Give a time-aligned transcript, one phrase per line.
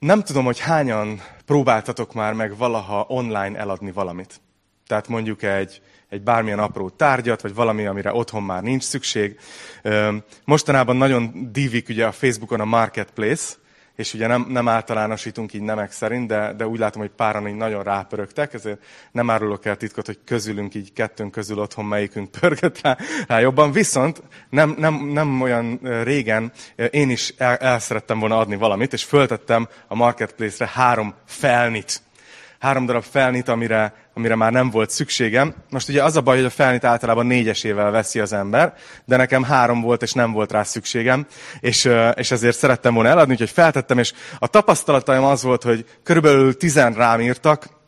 [0.00, 4.40] Nem tudom, hogy hányan próbáltatok már meg valaha online eladni valamit.
[4.86, 9.38] Tehát mondjuk egy, egy bármilyen apró tárgyat, vagy valami, amire otthon már nincs szükség.
[10.44, 13.54] Mostanában nagyon divik ugye a Facebookon a marketplace,
[13.96, 17.54] és ugye nem, nem általánosítunk így nemek szerint, de, de úgy látom, hogy páran így
[17.54, 22.80] nagyon rápörögtek, ezért nem árulok el titkot, hogy közülünk így kettőnk közül otthon melyikünk pörgött
[22.80, 22.96] rá,
[23.26, 23.72] rá jobban.
[23.72, 26.52] Viszont nem, nem, nem olyan régen
[26.90, 32.02] én is el, el szerettem volna adni valamit, és föltettem a marketplace-re három felnit
[32.60, 35.54] három darab felnit, amire, amire már nem volt szükségem.
[35.70, 38.74] Most ugye az a baj, hogy a felnit általában négyesével veszi az ember,
[39.04, 41.26] de nekem három volt, és nem volt rá szükségem,
[41.60, 46.56] és, és ezért szerettem volna eladni, úgyhogy feltettem, és a tapasztalataim az volt, hogy körülbelül
[46.56, 47.78] tizen rám írtak,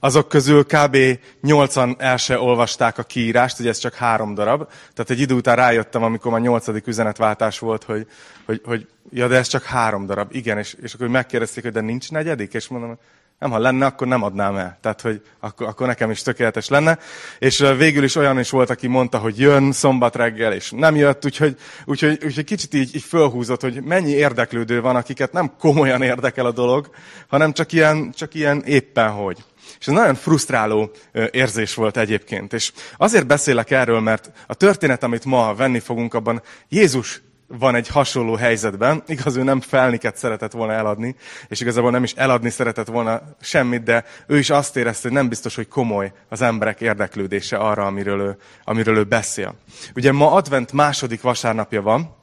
[0.00, 0.96] azok közül kb.
[1.42, 4.68] 8-an el se olvasták a kiírást, hogy ez csak három darab.
[4.68, 8.06] Tehát egy idő után rájöttem, amikor már nyolcadik üzenetváltás volt, hogy,
[8.46, 10.28] hogy, hogy ja, de ez csak három darab.
[10.34, 12.54] Igen, és, és akkor megkérdezték, hogy de nincs negyedik?
[12.54, 12.98] És mondom,
[13.38, 14.78] nem, ha lenne, akkor nem adnám el.
[14.80, 16.98] Tehát, hogy akkor, akkor nekem is tökéletes lenne.
[17.38, 21.24] És végül is olyan is volt, aki mondta, hogy jön szombat reggel, és nem jött,
[21.24, 26.46] úgyhogy, úgyhogy, úgyhogy kicsit így, így fölhúzott, hogy mennyi érdeklődő van, akiket nem komolyan érdekel
[26.46, 26.90] a dolog,
[27.28, 29.44] hanem csak ilyen, csak ilyen éppen hogy.
[29.80, 30.90] És ez nagyon frusztráló
[31.30, 32.52] érzés volt egyébként.
[32.52, 37.88] És azért beszélek erről, mert a történet, amit ma venni fogunk, abban Jézus van egy
[37.88, 39.02] hasonló helyzetben.
[39.06, 41.14] Igaz, ő nem felniket szeretett volna eladni,
[41.48, 45.28] és igazából nem is eladni szeretett volna semmit, de ő is azt érezte, hogy nem
[45.28, 49.54] biztos, hogy komoly az emberek érdeklődése arra, amiről ő, amiről ő beszél.
[49.94, 52.16] Ugye ma advent második vasárnapja van,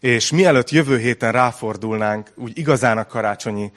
[0.00, 3.72] és mielőtt jövő héten ráfordulnánk úgy igazán a karácsonyi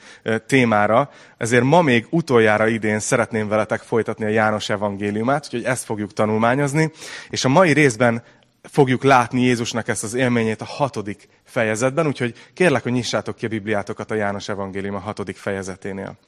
[0.46, 6.12] témára, ezért ma még utoljára idén szeretném veletek folytatni a János evangéliumát, úgyhogy ezt fogjuk
[6.12, 6.90] tanulmányozni,
[7.30, 8.22] és a mai részben
[8.62, 13.48] fogjuk látni Jézusnak ezt az élményét a hatodik fejezetben, úgyhogy kérlek, hogy nyissátok ki a
[13.48, 16.18] Bibliátokat a János Evangélium a hatodik fejezeténél.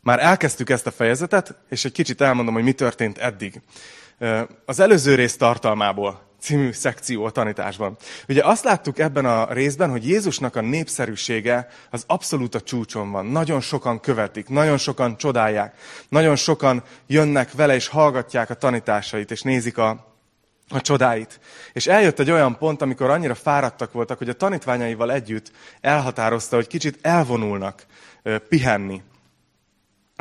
[0.00, 3.60] Már elkezdtük ezt a fejezetet, és egy kicsit elmondom, hogy mi történt eddig.
[4.64, 7.96] Az előző rész tartalmából című szekció a tanításban.
[8.28, 13.26] Ugye azt láttuk ebben a részben, hogy Jézusnak a népszerűsége az abszolút a csúcson van.
[13.26, 15.74] Nagyon sokan követik, nagyon sokan csodálják,
[16.08, 20.05] nagyon sokan jönnek vele és hallgatják a tanításait, és nézik a,
[20.68, 21.40] a csodáit.
[21.72, 26.66] És eljött egy olyan pont, amikor annyira fáradtak voltak, hogy a tanítványaival együtt elhatározta, hogy
[26.66, 27.86] kicsit elvonulnak
[28.48, 29.02] pihenni.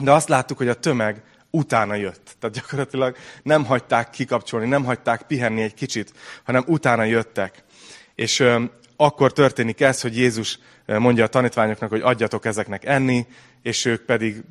[0.02, 2.36] De azt láttuk, hogy a tömeg utána jött.
[2.40, 6.14] Tehát gyakorlatilag nem hagyták kikapcsolni, nem hagyták pihenni egy kicsit,
[6.44, 7.64] hanem utána jöttek.
[8.16, 8.44] És
[8.96, 13.26] akkor történik ez, hogy Jézus mondja a tanítványoknak, hogy adjatok ezeknek enni,
[13.66, 14.44] és ők pedig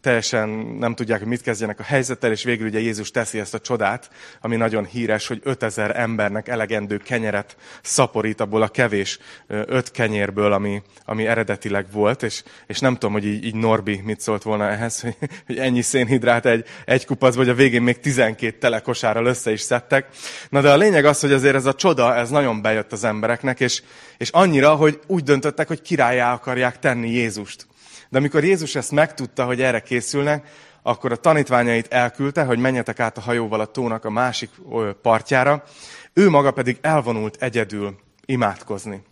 [0.00, 0.48] teljesen
[0.78, 4.10] nem tudják, hogy mit kezdjenek a helyzettel, és végül ugye Jézus teszi ezt a csodát,
[4.40, 10.82] ami nagyon híres, hogy 5000 embernek elegendő kenyeret szaporít abból a kevés öt kenyérből, ami,
[11.04, 15.00] ami eredetileg volt, és, és nem tudom, hogy így, így Norbi mit szólt volna ehhez,
[15.02, 19.52] hogy, hogy ennyi szénhidrát egy, egy kupac, vagy a végén még 12 tele kosárral össze
[19.52, 20.06] is szedtek.
[20.48, 23.60] Na de a lényeg az, hogy azért ez a csoda, ez nagyon bejött az embereknek,
[23.60, 23.82] és,
[24.18, 27.66] és annyira, hogy úgy döntöttek, hogy királyá akarják tenni Jézust.
[28.14, 30.48] De amikor Jézus ezt megtudta, hogy erre készülnek,
[30.82, 34.50] akkor a tanítványait elküldte, hogy menjetek át a hajóval a tónak a másik
[35.02, 35.64] partjára,
[36.12, 39.02] ő maga pedig elvonult egyedül imádkozni.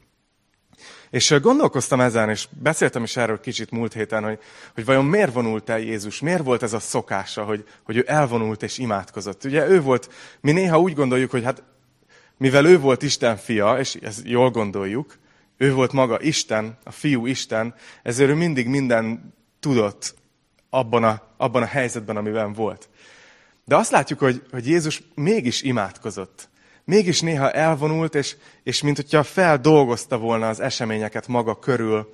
[1.10, 4.38] És gondolkoztam ezen, és beszéltem is erről kicsit múlt héten, hogy,
[4.74, 8.62] hogy vajon miért vonult el Jézus, miért volt ez a szokása, hogy, hogy ő elvonult
[8.62, 9.44] és imádkozott.
[9.44, 11.62] Ugye ő volt, mi néha úgy gondoljuk, hogy hát
[12.36, 15.20] mivel ő volt Isten fia, és ezt jól gondoljuk,
[15.62, 20.14] ő volt maga Isten, a fiú Isten, ezért ő mindig minden tudott
[20.70, 22.88] abban a, abban a helyzetben, amiben volt.
[23.64, 26.48] De azt látjuk, hogy, hogy Jézus mégis imádkozott.
[26.84, 32.10] Mégis néha elvonult, és, és mint hogyha feldolgozta volna az eseményeket maga körül,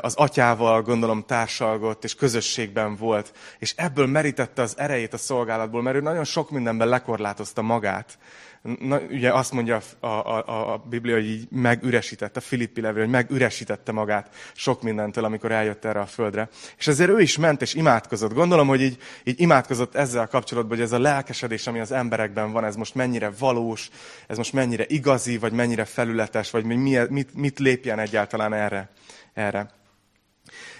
[0.00, 5.96] az atyával, gondolom, társalgott, és közösségben volt, és ebből merítette az erejét a szolgálatból, mert
[5.96, 8.18] ő nagyon sok mindenben lekorlátozta magát.
[8.62, 13.02] Na, ugye azt mondja a, a, a, a Biblia, hogy így megüresítette, a Filippi levél,
[13.02, 16.48] hogy megüresítette magát sok mindentől, amikor eljött erre a földre.
[16.78, 18.32] És ezért ő is ment és imádkozott.
[18.32, 22.64] Gondolom, hogy így, így imádkozott ezzel kapcsolatban, hogy ez a lelkesedés, ami az emberekben van,
[22.64, 23.90] ez most mennyire valós,
[24.26, 28.90] ez most mennyire igazi, vagy mennyire felületes, vagy mi, mit, mit lépjen egyáltalán erre.
[29.34, 29.74] erre.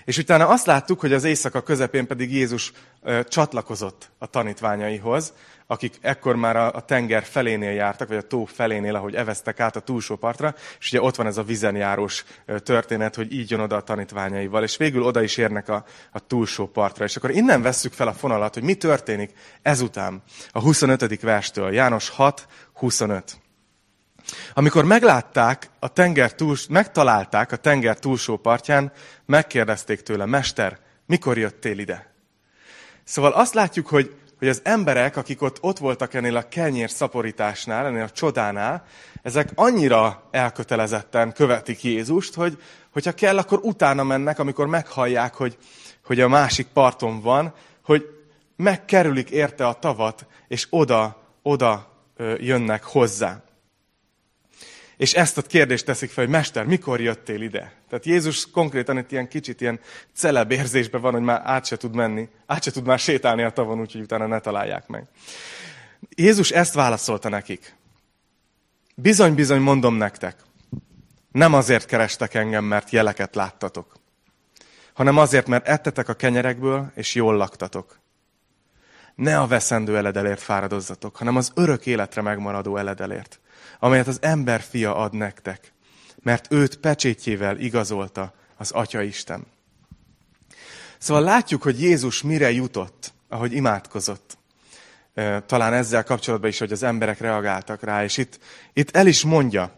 [0.05, 2.73] És utána azt láttuk, hogy az éjszaka közepén pedig Jézus
[3.03, 5.33] ö, csatlakozott a tanítványaihoz,
[5.67, 9.81] akik ekkor már a, tenger felénél jártak, vagy a tó felénél, ahogy eveztek át a
[9.81, 12.25] túlsó partra, és ugye ott van ez a vizenjárós
[12.63, 16.67] történet, hogy így jön oda a tanítványaival, és végül oda is érnek a, a túlsó
[16.67, 17.05] partra.
[17.05, 19.33] És akkor innen vesszük fel a fonalat, hogy mi történik
[19.63, 21.21] ezután, a 25.
[21.21, 23.37] verstől, János 6, 25.
[24.55, 28.93] Amikor meglátták a tenger túl, megtalálták a tenger túlsó partján,
[29.27, 32.15] megkérdezték tőle, Mester, mikor jöttél ide?
[33.05, 37.87] Szóval azt látjuk, hogy, hogy az emberek, akik ott, ott voltak ennél a kenyér szaporításnál,
[37.87, 38.85] ennél a csodánál,
[39.23, 42.59] ezek annyira elkötelezetten követik Jézust, hogy
[42.93, 45.57] hogyha kell, akkor utána mennek, amikor meghallják, hogy,
[46.05, 47.55] hogy a másik parton van,
[47.85, 48.07] hogy
[48.57, 51.87] megkerülik érte a tavat, és oda, oda
[52.39, 53.43] jönnek hozzá.
[54.97, 57.73] És ezt a kérdést teszik fel, hogy Mester, mikor jöttél ide?
[57.89, 59.81] Tehát Jézus konkrétan itt ilyen kicsit ilyen
[60.15, 63.51] celeb érzésben van, hogy már át se tud menni, át se tud már sétálni a
[63.51, 65.07] tavon, úgyhogy utána ne találják meg.
[66.09, 67.75] Jézus ezt válaszolta nekik.
[68.95, 70.37] Bizony-bizony mondom nektek,
[71.33, 73.97] nem azért kerestek engem, mert jeleket láttatok,
[74.93, 77.99] hanem azért, mert ettetek a kenyerekből, és jól laktatok.
[79.15, 83.41] Ne a veszendő eledelért fáradozzatok, hanem az örök életre megmaradó eledelért
[83.79, 85.73] amelyet az ember fia ad nektek,
[86.23, 89.47] mert őt pecsétjével igazolta az Atya Isten.
[90.99, 94.39] Szóval látjuk, hogy Jézus mire jutott, ahogy imádkozott.
[95.47, 98.39] Talán ezzel kapcsolatban is, hogy az emberek reagáltak rá, és itt,
[98.73, 99.75] itt el is mondja,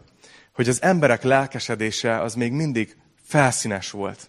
[0.53, 4.28] hogy az emberek lelkesedése az még mindig felszínes volt.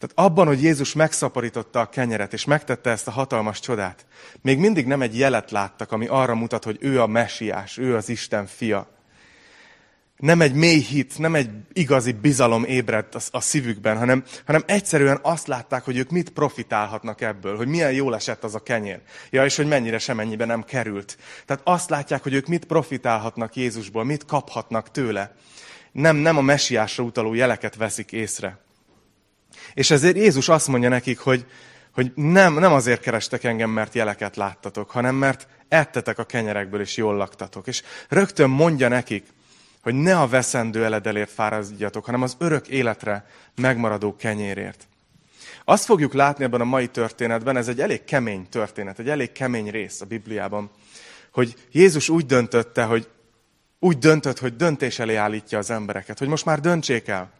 [0.00, 4.06] Tehát abban, hogy Jézus megszaporította a kenyeret, és megtette ezt a hatalmas csodát,
[4.42, 8.08] még mindig nem egy jelet láttak, ami arra mutat, hogy ő a messiás, ő az
[8.08, 8.88] Isten fia.
[10.16, 15.18] Nem egy mély hit, nem egy igazi bizalom ébredt a, a szívükben, hanem, hanem egyszerűen
[15.22, 19.00] azt látták, hogy ők mit profitálhatnak ebből, hogy milyen jól esett az a kenyér.
[19.30, 21.18] Ja, és hogy mennyire semennyibe nem került.
[21.46, 25.34] Tehát azt látják, hogy ők mit profitálhatnak Jézusból, mit kaphatnak tőle.
[25.92, 28.58] Nem, nem a messiásra utaló jeleket veszik észre.
[29.74, 31.46] És ezért Jézus azt mondja nekik, hogy,
[31.90, 36.96] hogy nem, nem azért kerestek engem, mert jeleket láttatok, hanem mert ettetek a kenyerekből, és
[36.96, 37.66] jól laktatok.
[37.66, 39.26] És rögtön mondja nekik,
[39.82, 43.26] hogy ne a veszendő eledelért fáradjatok, hanem az örök életre
[43.56, 44.88] megmaradó kenyérért.
[45.64, 49.70] Azt fogjuk látni ebben a mai történetben, ez egy elég kemény történet, egy elég kemény
[49.70, 50.70] rész a Bibliában,
[51.32, 53.08] hogy Jézus úgy döntötte, hogy
[53.78, 57.30] úgy döntött, hogy döntés elé állítja az embereket, hogy most már döntsék el.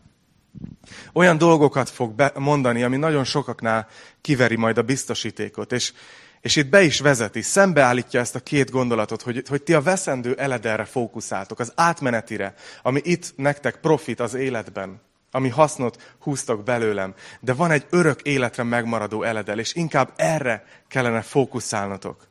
[1.13, 3.89] Olyan dolgokat fog mondani, ami nagyon sokaknál
[4.21, 5.73] kiveri majd a biztosítékot.
[5.73, 5.93] És,
[6.41, 10.35] és itt be is vezeti, szembeállítja ezt a két gondolatot, hogy, hogy ti a veszendő
[10.35, 15.01] eledelre fókuszáltok, az átmenetire, ami itt nektek profit az életben,
[15.31, 17.15] ami hasznot húztak belőlem.
[17.41, 22.30] De van egy örök életre megmaradó eledel, és inkább erre kellene fókuszálnotok.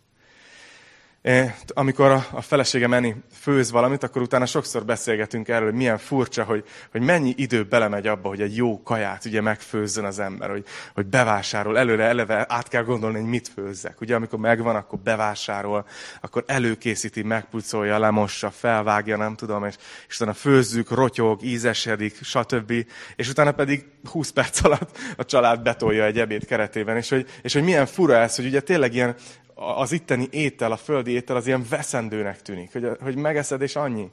[1.73, 6.63] Amikor a feleségem Eni főz valamit, akkor utána sokszor beszélgetünk erről, hogy milyen furcsa, hogy,
[6.91, 11.05] hogy mennyi idő belemegy abba, hogy egy jó kaját ugye megfőzzön az ember, hogy, hogy
[11.05, 11.77] bevásárol.
[11.77, 14.01] Előre eleve át kell gondolni, hogy mit főzzek.
[14.01, 15.85] Ugye amikor megvan, akkor bevásárol,
[16.21, 19.75] akkor előkészíti, megpucolja, lemossa, felvágja, nem tudom, és,
[20.07, 22.73] és utána főzzük, rotyog, ízesedik, stb.
[23.15, 26.97] És utána pedig 20 perc alatt a család betolja egy ebéd keretében.
[26.97, 29.15] És hogy, és hogy milyen fura ez, hogy ugye tényleg ilyen
[29.59, 34.11] az itteni étel, a földi étel az ilyen veszendőnek tűnik, hogy, hogy megeszed és annyi.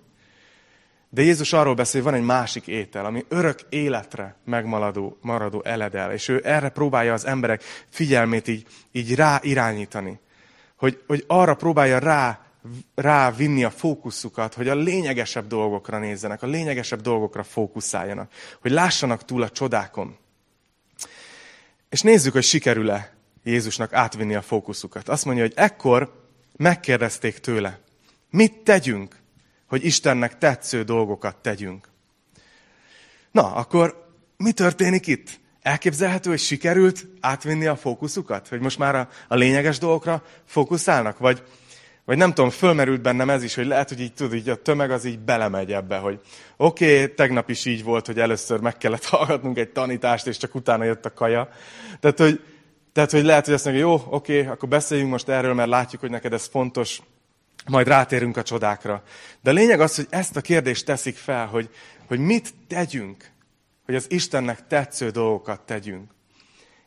[1.08, 6.12] De Jézus arról beszél, hogy van egy másik étel, ami örök életre megmaradó maradó eledel,
[6.12, 10.20] és ő erre próbálja az emberek figyelmét így, így rá irányítani.
[10.76, 12.46] Hogy, hogy arra próbálja rá,
[12.94, 19.24] rá vinni a fókuszukat, hogy a lényegesebb dolgokra nézzenek, a lényegesebb dolgokra fókuszáljanak, hogy lássanak
[19.24, 20.16] túl a csodákon.
[21.88, 23.15] És nézzük, hogy sikerül-e
[23.46, 25.08] Jézusnak átvinni a fókuszukat.
[25.08, 26.24] Azt mondja, hogy ekkor
[26.56, 27.78] megkérdezték tőle,
[28.30, 29.16] mit tegyünk,
[29.66, 31.88] hogy Istennek tetsző dolgokat tegyünk.
[33.30, 35.40] Na, akkor mi történik itt?
[35.62, 38.48] Elképzelhető, hogy sikerült átvinni a fókuszukat?
[38.48, 41.18] Hogy most már a, a lényeges dolgokra fókuszálnak?
[41.18, 41.42] Vagy,
[42.04, 44.90] vagy nem tudom, fölmerült bennem ez is, hogy lehet, hogy így tudod, így a tömeg
[44.90, 46.20] az így belemegy ebbe, hogy
[46.56, 50.54] oké, okay, tegnap is így volt, hogy először meg kellett hallgatnunk egy tanítást, és csak
[50.54, 51.48] utána jött a kaja.
[52.00, 52.40] Tehát, hogy,
[52.96, 56.10] tehát, hogy lehet, hogy azt mondja, jó, oké, akkor beszéljünk most erről, mert látjuk, hogy
[56.10, 57.00] neked ez fontos,
[57.66, 59.02] majd rátérünk a csodákra.
[59.40, 61.70] De a lényeg az, hogy ezt a kérdést teszik fel, hogy,
[62.06, 63.30] hogy mit tegyünk,
[63.84, 66.10] hogy az Istennek tetsző dolgokat tegyünk.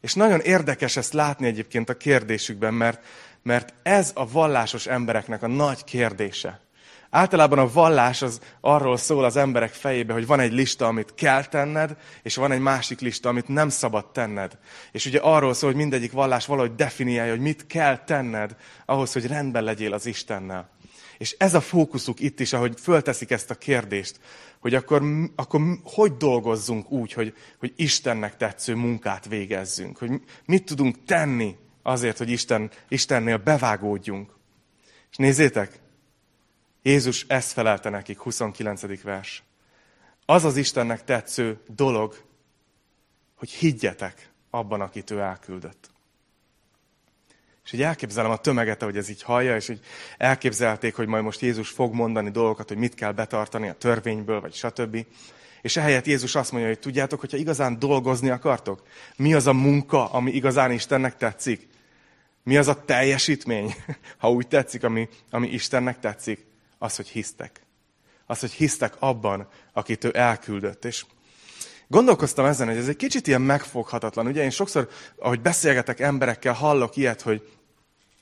[0.02, 3.06] És nagyon érdekes ezt látni egyébként a kérdésükben, mert,
[3.44, 6.62] mert ez a vallásos embereknek a nagy kérdése.
[7.10, 11.46] Általában a vallás az arról szól az emberek fejébe, hogy van egy lista, amit kell
[11.46, 14.58] tenned, és van egy másik lista, amit nem szabad tenned.
[14.92, 19.28] És ugye arról szól, hogy mindegyik vallás valahogy definiálja, hogy mit kell tenned ahhoz, hogy
[19.28, 20.70] rendben legyél az Istennel.
[21.18, 24.20] És ez a fókuszuk itt is, ahogy fölteszik ezt a kérdést,
[24.60, 25.04] hogy akkor,
[25.36, 30.12] akkor hogy dolgozzunk úgy, hogy, hogy Istennek tetsző munkát végezzünk, hogy
[30.46, 34.32] mit tudunk tenni azért, hogy Isten, Istennél bevágódjunk.
[35.12, 35.80] És nézzétek,
[36.82, 39.02] Jézus ezt felelte nekik, 29.
[39.02, 39.44] vers.
[40.26, 42.16] Az az Istennek tetsző dolog,
[43.36, 45.90] hogy higgyetek abban, akit ő elküldött.
[47.66, 49.80] És így elképzelem a tömeget, hogy ez így hallja, és így
[50.18, 54.54] elképzelték, hogy majd most Jézus fog mondani dolgokat, hogy mit kell betartani a törvényből, vagy
[54.54, 55.06] stb.
[55.62, 58.84] És ehelyett Jézus azt mondja, hogy tudjátok, hogyha igazán dolgozni akartok,
[59.16, 61.68] mi az a munka, ami igazán Istennek tetszik?
[62.44, 63.76] Mi az a teljesítmény,
[64.18, 66.49] ha úgy tetszik, ami, ami Istennek tetszik?
[66.80, 67.62] Az, hogy hisztek.
[68.26, 70.86] Az, hogy hisztek abban, akit ő elküldött.
[70.86, 71.06] És
[71.88, 74.28] gondolkoztam ezen, hogy ez egy kicsit ilyen megfoghatatlan.
[74.28, 77.58] Ugye én sokszor, ahogy beszélgetek emberekkel, hallok ilyet, hogy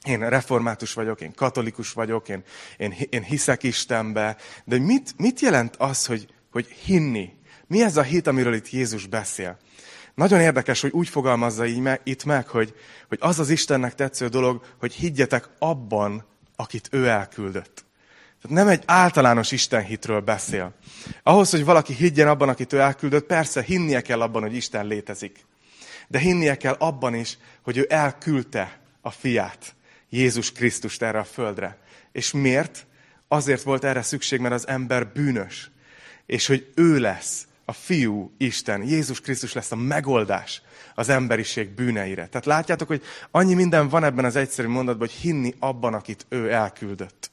[0.07, 2.43] én református vagyok, én katolikus vagyok, én,
[2.77, 7.33] én, én hiszek Istenbe, de mit, mit jelent az, hogy, hogy hinni?
[7.67, 9.57] Mi ez a hit, amiről itt Jézus beszél?
[10.15, 12.75] Nagyon érdekes, hogy úgy fogalmazza így me, itt meg, hogy,
[13.07, 17.85] hogy az az Istennek tetsző dolog, hogy higgyetek abban, akit ő elküldött.
[18.41, 20.73] Tehát nem egy általános Istenhitről beszél.
[21.23, 25.45] Ahhoz, hogy valaki higgyen abban, akit ő elküldött, persze hinnie kell abban, hogy Isten létezik.
[26.07, 29.75] De hinnie kell abban is, hogy ő elküldte a fiát,
[30.09, 31.77] Jézus Krisztust erre a földre.
[32.11, 32.85] És miért?
[33.27, 35.71] Azért volt erre szükség, mert az ember bűnös.
[36.25, 40.61] És hogy ő lesz a fiú Isten, Jézus Krisztus lesz a megoldás
[40.95, 42.27] az emberiség bűneire.
[42.27, 46.51] Tehát látjátok, hogy annyi minden van ebben az egyszerű mondatban, hogy hinni abban, akit ő
[46.51, 47.31] elküldött.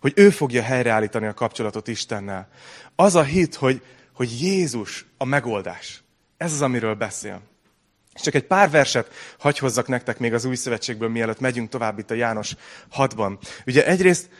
[0.00, 2.48] Hogy ő fogja helyreállítani a kapcsolatot Istennel.
[2.96, 3.82] Az a hit, hogy,
[4.12, 6.02] hogy Jézus a megoldás.
[6.36, 7.40] Ez az, amiről beszél.
[8.14, 11.98] És csak egy pár verset hagy hozzak nektek még az új szövetségből, mielőtt megyünk tovább
[11.98, 12.54] itt a János
[12.96, 13.38] 6-ban.
[13.66, 14.30] Ugye egyrészt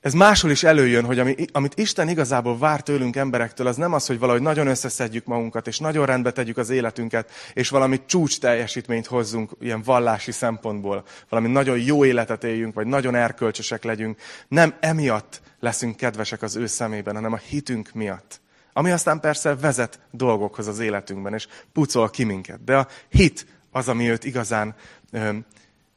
[0.00, 4.06] ez máshol is előjön, hogy ami, amit Isten igazából vár tőlünk emberektől, az nem az,
[4.06, 9.06] hogy valahogy nagyon összeszedjük magunkat, és nagyon rendbe tegyük az életünket, és valami csúcs teljesítményt
[9.06, 14.18] hozzunk ilyen vallási szempontból, valami nagyon jó életet éljünk, vagy nagyon erkölcsösek legyünk.
[14.48, 18.40] Nem emiatt leszünk kedvesek az ő szemében, hanem a hitünk miatt.
[18.72, 22.64] Ami aztán persze vezet dolgokhoz az életünkben, és pucol ki minket.
[22.64, 24.74] De a hit az, ami őt igazán
[25.10, 25.30] ö,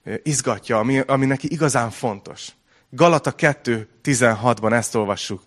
[0.04, 2.52] ö, izgatja, ami, ami neki igazán fontos.
[2.96, 5.44] Galata 2.16-ban ezt olvassuk,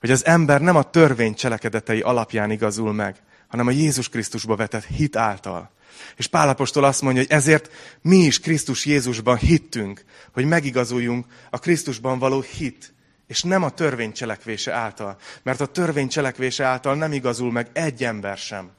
[0.00, 3.16] hogy az ember nem a törvény cselekedetei alapján igazul meg,
[3.48, 5.70] hanem a Jézus Krisztusba vetett hit által.
[6.16, 7.70] És Pálapostól azt mondja, hogy ezért
[8.02, 12.94] mi is Krisztus Jézusban hittünk, hogy megigazuljunk a Krisztusban való hit,
[13.26, 15.16] és nem a törvény cselekvése által.
[15.42, 18.70] Mert a törvény cselekvése által nem igazul meg egy ember sem.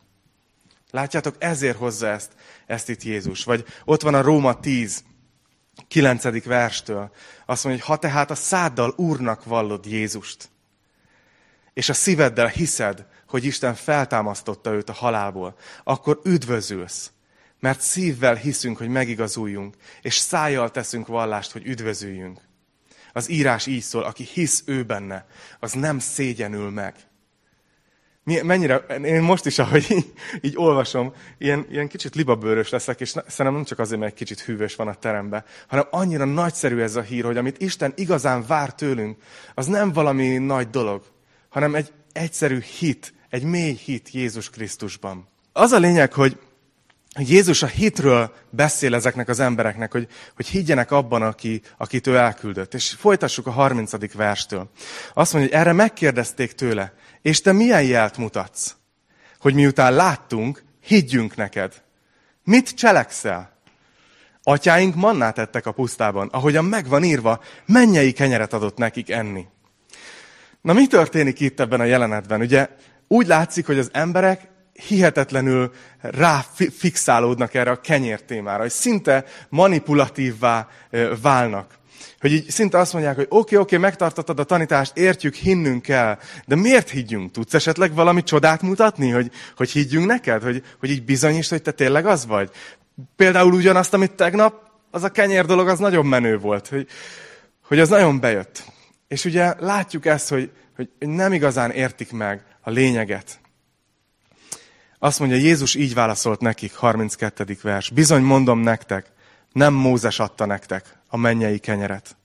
[0.89, 2.31] Látjátok, ezért hozza ezt,
[2.67, 3.43] ezt itt Jézus.
[3.43, 5.03] Vagy ott van a Róma 10,
[5.87, 6.43] 9.
[6.43, 7.11] verstől.
[7.45, 10.49] Azt mondja, hogy ha tehát a száddal Úrnak vallod Jézust,
[11.73, 17.11] és a szíveddel hiszed, hogy Isten feltámasztotta őt a halálból, akkor üdvözülsz.
[17.59, 22.41] Mert szívvel hiszünk, hogy megigazuljunk, és szájjal teszünk vallást, hogy üdvözüljünk.
[23.13, 25.25] Az írás így szól, aki hisz ő benne,
[25.59, 26.95] az nem szégyenül meg.
[28.23, 33.53] Mennyire, én most is, ahogy így, így olvasom, ilyen, ilyen kicsit libabőrös leszek, és szerintem
[33.53, 37.01] nem csak azért, mert egy kicsit hűvös van a teremben, hanem annyira nagyszerű ez a
[37.01, 39.17] hír, hogy amit Isten igazán vár tőlünk,
[39.53, 41.03] az nem valami nagy dolog,
[41.49, 45.27] hanem egy egyszerű hit, egy mély hit Jézus Krisztusban.
[45.53, 46.37] Az a lényeg, hogy
[47.19, 52.73] Jézus a hitről beszél ezeknek az embereknek, hogy, hogy higgyenek abban, aki, akit ő elküldött.
[52.73, 54.13] És folytassuk a 30.
[54.13, 54.69] verstől.
[55.13, 58.75] Azt mondja, hogy erre megkérdezték tőle, és te milyen jelt mutatsz?
[59.39, 61.81] Hogy miután láttunk, higgyünk neked.
[62.43, 63.59] Mit cselekszel?
[64.43, 69.45] Atyáink mannát ettek a pusztában, ahogyan megvan írva, mennyei kenyeret adott nekik enni.
[70.61, 72.41] Na mi történik itt ebben a jelenetben?
[72.41, 72.69] Ugye
[73.07, 74.50] úgy látszik, hogy az emberek
[74.87, 75.71] hihetetlenül
[76.01, 80.67] ráfixálódnak erre a kenyér témára, hogy szinte manipulatívvá
[81.21, 81.79] válnak.
[82.19, 85.81] Hogy így szinte azt mondják, hogy oké, okay, oké, okay, megtartottad a tanítást, értjük, hinnünk
[85.81, 86.17] kell.
[86.45, 87.31] De miért higgyünk?
[87.31, 90.43] Tudsz esetleg valami csodát mutatni, hogy, hogy higgyünk neked?
[90.43, 92.49] Hogy, hogy így bizonyítsd, hogy te tényleg az vagy?
[93.15, 96.67] Például ugyanazt, amit tegnap, az a kenyér dolog, az nagyon menő volt.
[96.67, 96.87] Hogy,
[97.67, 98.63] hogy az nagyon bejött.
[99.07, 103.39] És ugye látjuk ezt, hogy, hogy nem igazán értik meg a lényeget.
[105.03, 107.57] Azt mondja, Jézus így válaszolt nekik, 32.
[107.61, 107.89] vers.
[107.89, 109.11] Bizony mondom nektek,
[109.51, 112.17] nem Mózes adta nektek a mennyei kenyeret,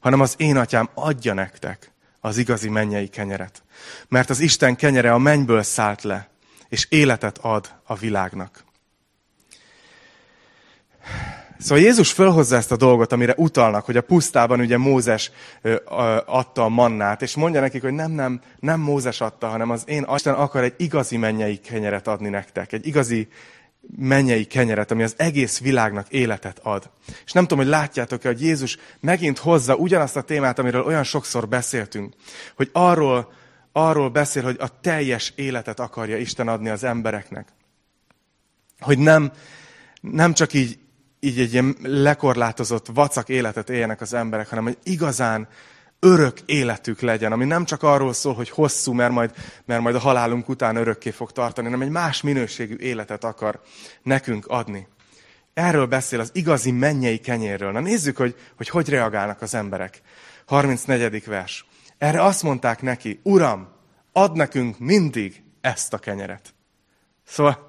[0.00, 3.62] hanem az én atyám adja nektek az igazi mennyei kenyeret.
[4.08, 6.28] Mert az Isten kenyere a mennyből szállt le,
[6.68, 8.64] és életet ad a világnak.
[11.60, 15.30] Szóval Jézus fölhozza ezt a dolgot, amire utalnak, hogy a pusztában ugye Mózes
[16.26, 20.06] adta a mannát, és mondja nekik, hogy nem, nem, nem Mózes adta, hanem az én
[20.14, 23.28] Isten akar egy igazi mennyei kenyeret adni nektek, egy igazi
[23.96, 26.90] mennyei kenyeret, ami az egész világnak életet ad.
[27.24, 31.48] És nem tudom, hogy látjátok-e, hogy Jézus megint hozza ugyanazt a témát, amiről olyan sokszor
[31.48, 32.14] beszéltünk,
[32.56, 33.32] hogy arról,
[33.72, 37.48] arról beszél, hogy a teljes életet akarja Isten adni az embereknek.
[38.78, 39.32] Hogy nem,
[40.00, 40.78] nem csak így,
[41.20, 45.48] így egy ilyen lekorlátozott vacak életet éljenek az emberek, hanem hogy igazán
[46.00, 49.30] örök életük legyen, ami nem csak arról szól, hogy hosszú, mert majd,
[49.64, 53.60] mert majd a halálunk után örökké fog tartani, hanem egy más minőségű életet akar
[54.02, 54.88] nekünk adni.
[55.54, 57.72] Erről beszél az igazi mennyei kenyérről.
[57.72, 60.00] Na nézzük, hogy hogy, hogy reagálnak az emberek.
[60.46, 61.24] 34.
[61.24, 61.66] vers.
[61.98, 63.68] Erre azt mondták neki, Uram,
[64.12, 66.54] ad nekünk mindig ezt a kenyeret.
[67.26, 67.66] Szóval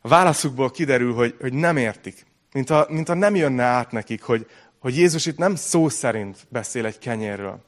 [0.00, 2.26] a válaszukból kiderül, hogy, hogy nem értik.
[2.54, 6.46] Mint a, mint a nem jönne át nekik, hogy, hogy Jézus itt nem szó szerint
[6.48, 7.64] beszél egy kenyérről,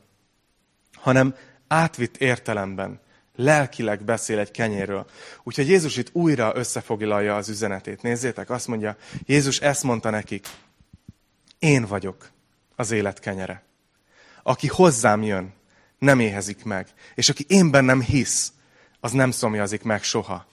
[0.94, 1.34] hanem
[1.68, 3.00] átvitt értelemben,
[3.36, 5.06] lelkileg beszél egy kenyérről.
[5.42, 8.02] Úgyhogy Jézus itt újra összefoglalja az üzenetét.
[8.02, 10.46] Nézzétek, azt mondja, Jézus ezt mondta nekik,
[11.58, 12.30] én vagyok
[12.76, 13.62] az élet kenyere.
[14.42, 15.52] Aki hozzám jön,
[15.98, 16.88] nem éhezik meg.
[17.14, 18.52] És aki én bennem hisz,
[19.00, 20.46] az nem szomjazik meg soha.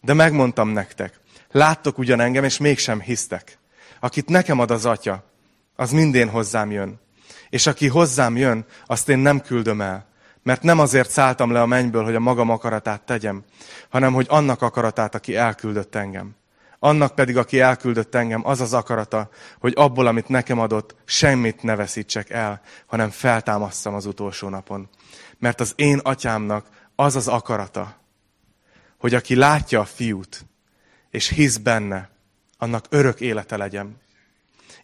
[0.00, 3.58] De megmondtam nektek, láttok ugyan engem, és mégsem hisztek.
[4.00, 5.24] Akit nekem ad az atya,
[5.76, 7.00] az mindén hozzám jön.
[7.50, 10.06] És aki hozzám jön, azt én nem küldöm el.
[10.42, 13.44] Mert nem azért szálltam le a mennyből, hogy a magam akaratát tegyem,
[13.88, 16.34] hanem hogy annak akaratát, aki elküldött engem.
[16.78, 21.76] Annak pedig, aki elküldött engem, az az akarata, hogy abból, amit nekem adott, semmit ne
[21.76, 24.88] veszítsek el, hanem feltámasztam az utolsó napon.
[25.38, 27.96] Mert az én atyámnak az az akarata,
[28.98, 30.46] hogy aki látja a fiút,
[31.10, 32.15] és hisz benne,
[32.58, 34.04] annak örök élete legyen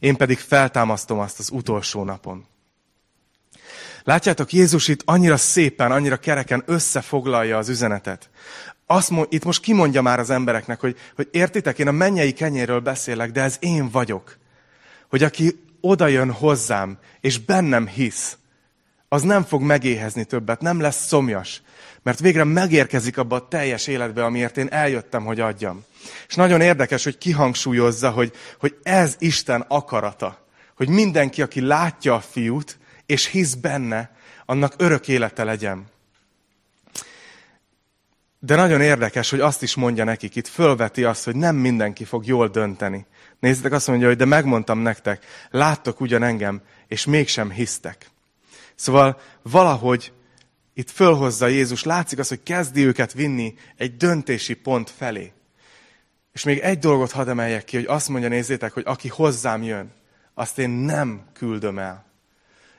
[0.03, 2.47] én pedig feltámasztom azt az utolsó napon.
[4.05, 8.31] Látjátok, Jézus itt annyira szépen, annyira kereken összefoglalja az üzenetet.
[8.87, 12.81] Azt mond, itt most kimondja már az embereknek, hogy, hogy értitek, én a mennyei kenyéről
[12.81, 14.39] beszélek, de ez én vagyok.
[15.09, 18.37] Hogy aki oda jön hozzám, és bennem hisz,
[19.09, 21.63] az nem fog megéhezni többet, nem lesz szomjas,
[22.03, 25.85] mert végre megérkezik abba a teljes életbe, amiért én eljöttem, hogy adjam.
[26.29, 30.47] És nagyon érdekes, hogy kihangsúlyozza, hogy, hogy ez Isten akarata.
[30.77, 35.91] Hogy mindenki, aki látja a fiút, és hisz benne, annak örök élete legyen.
[38.39, 42.27] De nagyon érdekes, hogy azt is mondja nekik, itt fölveti azt, hogy nem mindenki fog
[42.27, 43.07] jól dönteni.
[43.41, 48.11] Nézzétek, azt mondja, hogy de megmondtam nektek, láttok ugyan engem, és mégsem hisztek.
[48.75, 50.13] Szóval valahogy
[50.75, 55.33] itt fölhozza Jézus, látszik az, hogy kezdi őket vinni egy döntési pont felé.
[56.33, 59.93] És még egy dolgot hadd emeljek ki, hogy azt mondja, nézzétek, hogy aki hozzám jön,
[60.35, 62.05] azt én nem küldöm el.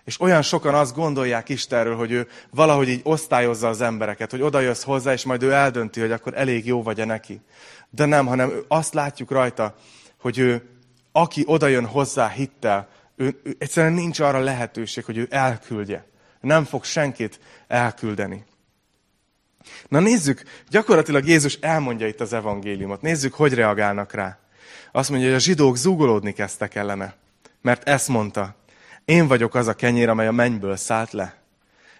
[0.03, 4.59] És olyan sokan azt gondolják Istenről, hogy ő valahogy így osztályozza az embereket, hogy oda
[4.59, 7.41] jössz hozzá, és majd ő eldönti, hogy akkor elég jó vagy-e neki.
[7.89, 9.75] De nem, hanem azt látjuk rajta,
[10.21, 10.69] hogy ő,
[11.11, 16.05] aki oda jön hozzá hittel, ő, ő, egyszerűen nincs arra lehetőség, hogy ő elküldje.
[16.41, 18.45] Nem fog senkit elküldeni.
[19.88, 23.02] Na nézzük, gyakorlatilag Jézus elmondja itt az evangéliumot.
[23.02, 24.38] Nézzük, hogy reagálnak rá.
[24.91, 27.15] Azt mondja, hogy a zsidók zúgolódni kezdtek ellene.
[27.62, 28.56] Mert ezt mondta,
[29.06, 31.36] én vagyok az a kenyér, amely a mennyből szállt le.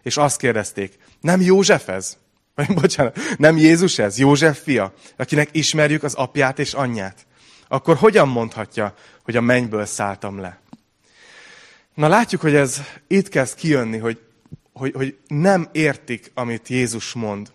[0.02, 2.18] És azt kérdezték, nem József ez?
[2.56, 7.26] Vagy bocsánat, nem Jézus ez, József fia, akinek ismerjük az apját és anyját.
[7.68, 10.60] Akkor hogyan mondhatja, hogy a mennyből szálltam le?
[11.94, 14.20] Na látjuk, hogy ez itt kezd kijönni, hogy
[14.74, 17.52] hogy, hogy nem értik, amit Jézus mond.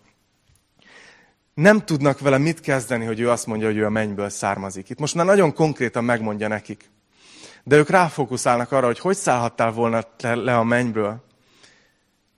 [1.54, 4.88] Nem tudnak vele mit kezdeni, hogy ő azt mondja, hogy ő a mennyből származik.
[4.90, 6.90] Itt most már nagyon konkrétan megmondja nekik.
[7.64, 11.26] De ők ráfókuszálnak arra, hogy hogy szállhattál volna le a mennyből.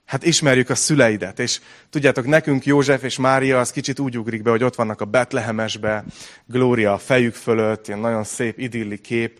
[0.05, 4.49] Hát ismerjük a szüleidet, és tudjátok, nekünk József és Mária az kicsit úgy ugrik be,
[4.49, 6.03] hogy ott vannak a Betlehemesbe,
[6.45, 9.39] Glória a fejük fölött, ilyen nagyon szép idilli kép,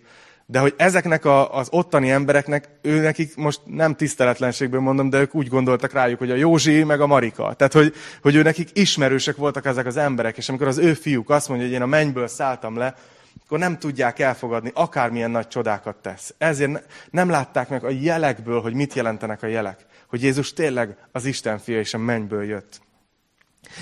[0.52, 5.36] de hogy ezeknek a, az ottani embereknek, ő nekik most nem tiszteletlenségből mondom, de ők
[5.36, 7.54] úgy gondoltak rájuk, hogy a Józsi meg a Marika.
[7.54, 11.30] Tehát, hogy, hogy ő nekik ismerősek voltak ezek az emberek, és amikor az ő fiúk
[11.30, 12.96] azt mondja, hogy én a mennyből szálltam le,
[13.46, 16.34] akkor nem tudják elfogadni, akármilyen nagy csodákat tesz.
[16.38, 19.86] Ezért nem látták meg a jelekből, hogy mit jelentenek a jelek.
[20.08, 22.82] Hogy Jézus tényleg az Isten fia és a mennyből jött.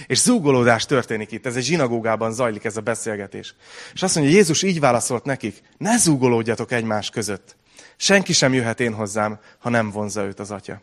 [0.07, 3.55] És zúgolódás történik itt, ez egy zsinagógában zajlik ez a beszélgetés.
[3.93, 7.55] És azt mondja, Jézus így válaszolt nekik, ne zúgolódjatok egymás között.
[7.97, 10.81] Senki sem jöhet én hozzám, ha nem vonza őt az atya,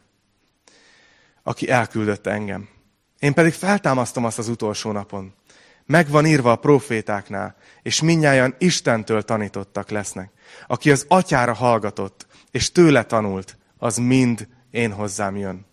[1.43, 2.69] aki elküldött engem.
[3.19, 5.35] Én pedig feltámasztom azt az utolsó napon.
[5.87, 10.31] Meg van írva a profétáknál, és minnyáján Istentől tanítottak lesznek.
[10.67, 15.67] Aki az atyára hallgatott, és tőle tanult, az mind én hozzám jön.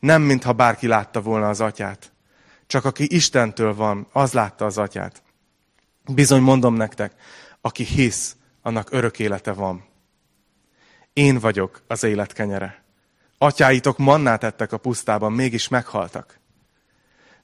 [0.00, 2.12] Nem, mintha bárki látta volna az atyát,
[2.70, 5.22] csak aki Istentől van, az látta az atyát.
[6.06, 7.12] Bizony mondom nektek,
[7.60, 9.84] aki hisz, annak örök élete van.
[11.12, 12.82] Én vagyok az élet kenyere.
[13.38, 16.38] Atyáitok mannát ettek a pusztában, mégis meghaltak.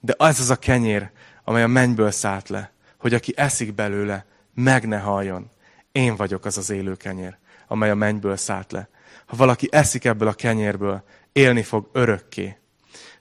[0.00, 1.10] De az az a kenyér,
[1.44, 5.50] amely a mennyből szállt le, hogy aki eszik belőle, meg ne haljon.
[5.92, 7.36] Én vagyok az az élő kenyér,
[7.68, 8.88] amely a mennyből szállt le.
[9.26, 12.56] Ha valaki eszik ebből a kenyérből, élni fog örökké.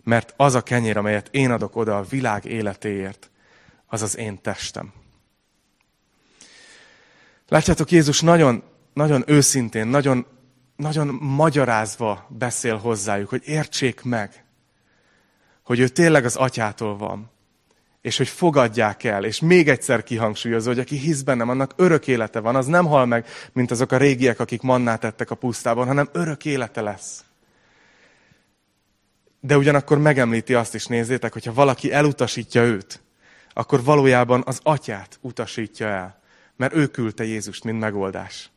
[0.06, 3.30] Mert az a kenyér, amelyet én adok oda a világ életéért,
[3.88, 4.94] az az én testem.
[7.48, 8.64] Látjátok, Jézus nagyon,
[8.94, 10.26] nagyon őszintén, nagyon,
[10.76, 14.46] nagyon magyarázva beszél hozzájuk, hogy értsék meg,
[15.64, 17.32] hogy ő tényleg az atyától van,
[18.02, 22.40] és hogy fogadják el, és még egyszer kihangsúlyozza, hogy aki hisz bennem, annak örök élete
[22.40, 26.10] van, az nem hal meg, mint azok a régiek, akik mannát ettek a pusztában, hanem
[26.12, 27.25] örök élete lesz.
[29.46, 33.02] De ugyanakkor megemlíti azt is, nézzétek, hogyha valaki elutasítja őt,
[33.54, 36.20] akkor valójában az atyát utasítja el,
[36.56, 38.50] mert ő küldte Jézust, mint megoldás.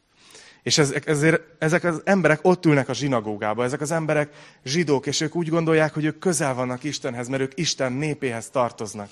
[0.63, 4.31] És ezek, ezért, ezek az emberek ott ülnek a zsinagógába, ezek az emberek
[4.65, 9.09] zsidók, és ők úgy gondolják, hogy ők közel vannak Istenhez, mert ők Isten népéhez tartoznak.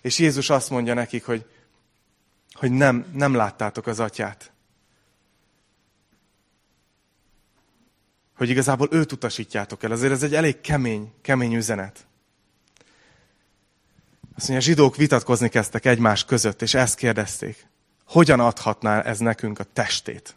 [0.00, 1.44] És Jézus azt mondja nekik, hogy,
[2.52, 4.52] hogy nem, nem láttátok az atyát.
[8.36, 9.90] Hogy igazából őt utasítjátok el.
[9.90, 12.06] Azért ez egy elég kemény, kemény üzenet.
[14.36, 17.66] Azt mondja, a zsidók vitatkozni kezdtek egymás között, és ezt kérdezték.
[18.04, 20.36] Hogyan adhatná ez nekünk a testét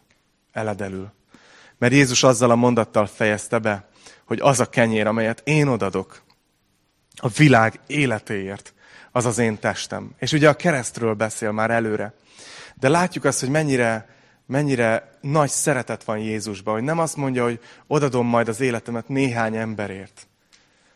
[0.51, 1.11] eledelül?
[1.77, 3.89] Mert Jézus azzal a mondattal fejezte be,
[4.25, 6.21] hogy az a kenyér, amelyet én odadok
[7.15, 8.73] a világ életéért,
[9.11, 10.11] az az én testem.
[10.17, 12.13] És ugye a keresztről beszél már előre.
[12.75, 14.09] De látjuk azt, hogy mennyire,
[14.49, 19.55] mennyire nagy szeretet van Jézusban, hogy nem azt mondja, hogy odadom majd az életemet néhány
[19.55, 20.27] emberért,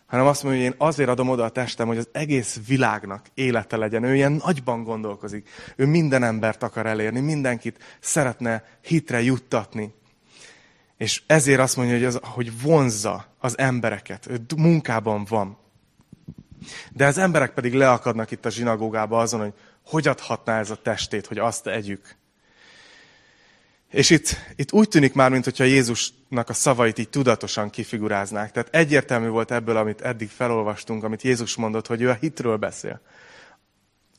[0.05, 3.77] hanem azt mondja, hogy én azért adom oda a testem, hogy az egész világnak élete
[3.77, 4.03] legyen.
[4.03, 5.49] Ő ilyen nagyban gondolkozik.
[5.75, 9.93] Ő minden embert akar elérni, mindenkit szeretne hitre juttatni.
[10.97, 14.27] És ezért azt mondja, hogy, az, hogy vonzza az embereket.
[14.29, 15.57] Ő munkában van.
[16.91, 19.53] De az emberek pedig leakadnak itt a zsinagógába azon, hogy
[19.85, 22.15] hogy adhatná ez a testét, hogy azt együk.
[23.93, 28.51] És itt, itt úgy tűnik már, mintha Jézusnak a szavait így tudatosan kifiguráznák.
[28.51, 33.01] Tehát egyértelmű volt ebből, amit eddig felolvastunk, amit Jézus mondott, hogy ő a hitről beszél.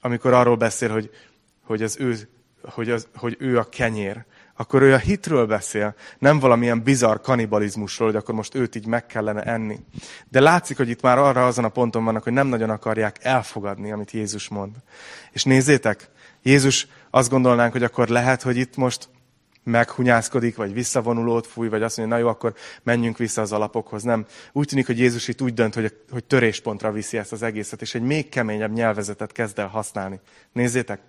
[0.01, 1.11] Amikor arról beszél, hogy,
[1.63, 2.29] hogy, az ő,
[2.63, 4.25] hogy, az, hogy ő a kenyér,
[4.57, 9.07] akkor ő a hitről beszél, nem valamilyen bizarr kanibalizmusról, hogy akkor most őt így meg
[9.07, 9.79] kellene enni.
[10.29, 13.93] De látszik, hogy itt már arra azon a ponton vannak, hogy nem nagyon akarják elfogadni,
[13.93, 14.75] amit Jézus mond.
[15.33, 16.09] És nézzétek,
[16.43, 19.09] Jézus azt gondolnánk, hogy akkor lehet, hogy itt most
[19.65, 24.03] meghunyászkodik, vagy visszavonulót fúj, vagy azt mondja, na jó, akkor menjünk vissza az alapokhoz.
[24.03, 24.27] Nem.
[24.53, 27.95] Úgy tűnik, hogy Jézus itt úgy dönt, hogy, hogy töréspontra viszi ezt az egészet, és
[27.95, 30.21] egy még keményebb nyelvezetet kezd el használni.
[30.53, 31.01] Nézzétek!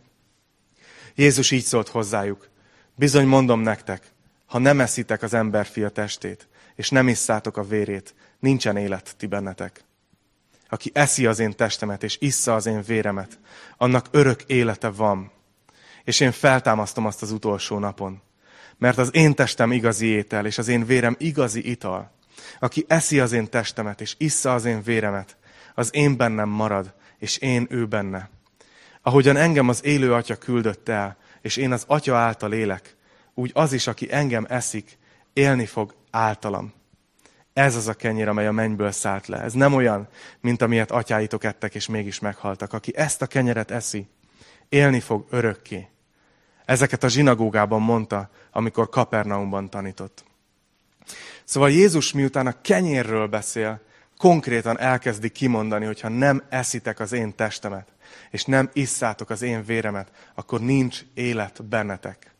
[1.16, 2.50] Jézus így szólt hozzájuk.
[2.96, 4.04] Bizony mondom nektek,
[4.46, 9.84] ha nem eszitek az emberfia testét, és nem isszátok a vérét, nincsen élet ti bennetek.
[10.70, 13.40] Aki eszi az én testemet, és issza az én véremet,
[13.78, 15.32] annak örök élete van.
[16.04, 18.22] És én feltámasztom azt az utolsó napon.
[18.78, 22.12] Mert az én testem igazi étel, és az én vérem igazi ital.
[22.60, 25.38] Aki eszi az én testemet, és issza az én véremet,
[25.76, 28.30] az én bennem marad, és én ő benne.
[29.02, 32.96] Ahogyan engem az élő atya küldött el, és én az atya által élek,
[33.34, 34.98] úgy az is, aki engem eszik,
[35.34, 36.74] élni fog általam.
[37.54, 39.42] Ez az a kenyér, amely a mennyből szállt le.
[39.42, 40.08] Ez nem olyan,
[40.42, 42.74] mint amilyet atyáitok ettek, és mégis meghaltak.
[42.74, 44.08] Aki ezt a kenyeret eszi,
[44.70, 45.88] élni fog örökké.
[46.66, 50.24] Ezeket a zsinagógában mondta, amikor Kapernaumban tanított.
[51.44, 53.82] Szóval Jézus miután a kenyérről beszél,
[54.18, 57.88] konkrétan elkezdi kimondani, hogy ha nem eszitek az én testemet,
[58.32, 62.35] és nem isszátok az én véremet, akkor nincs élet bennetek.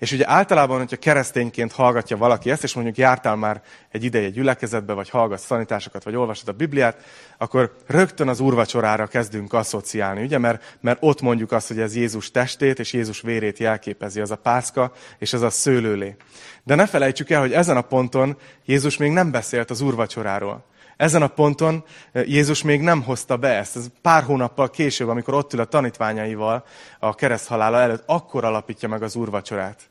[0.00, 4.92] És ugye általában, hogyha keresztényként hallgatja valaki ezt, és mondjuk jártál már egy ideje gyülekezetbe,
[4.92, 6.96] vagy hallgatsz tanításokat, vagy olvasod a Bibliát,
[7.38, 10.38] akkor rögtön az úrvacsorára kezdünk asszociálni, ugye?
[10.38, 14.36] Mert, mert ott mondjuk azt, hogy ez Jézus testét és Jézus vérét jelképezi, az a
[14.36, 16.16] pászka és az a szőlőlé.
[16.64, 20.64] De ne felejtsük el, hogy ezen a ponton Jézus még nem beszélt az úrvacsoráról.
[20.96, 23.76] Ezen a ponton eh, Jézus még nem hozta be ezt.
[23.76, 26.64] Ez pár hónappal később, amikor ott ül a tanítványaival
[26.98, 29.89] a kereszthalála előtt, akkor alapítja meg az úrvacsorát.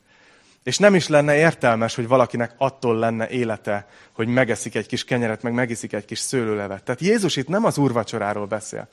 [0.70, 5.42] És nem is lenne értelmes, hogy valakinek attól lenne élete, hogy megeszik egy kis kenyeret,
[5.42, 6.82] meg megiszik egy kis szőlőlevet.
[6.82, 8.88] Tehát Jézus itt nem az úrvacsoráról beszél,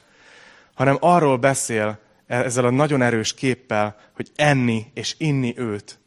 [0.73, 5.99] hanem arról beszél ezzel a nagyon erős képpel, hogy enni és inni őt,